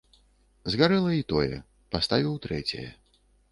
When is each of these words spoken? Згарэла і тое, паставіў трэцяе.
Згарэла 0.75 1.11
і 1.17 1.27
тое, 1.33 1.61
паставіў 1.97 2.43
трэцяе. 2.49 2.89